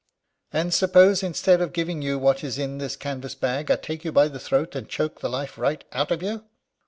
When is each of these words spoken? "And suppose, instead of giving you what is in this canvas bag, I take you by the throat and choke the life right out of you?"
"And 0.51 0.73
suppose, 0.73 1.21
instead 1.21 1.61
of 1.61 1.73
giving 1.73 2.01
you 2.01 2.17
what 2.17 2.43
is 2.43 2.57
in 2.57 2.79
this 2.79 2.95
canvas 2.95 3.35
bag, 3.35 3.69
I 3.69 3.75
take 3.75 4.03
you 4.03 4.11
by 4.11 4.29
the 4.29 4.39
throat 4.39 4.73
and 4.75 4.89
choke 4.89 5.19
the 5.21 5.29
life 5.29 5.59
right 5.59 5.83
out 5.91 6.09
of 6.09 6.23
you?" 6.23 6.43